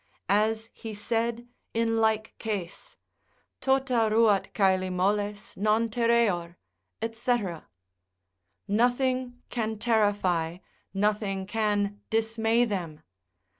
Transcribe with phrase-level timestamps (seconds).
[0.29, 2.95] As he said in like case,
[3.59, 6.55] Tota ruat caeli moles, non terreor,
[7.11, 7.37] &c.
[8.67, 10.57] Nothing can terrify,
[10.91, 13.01] nothing can dismay them.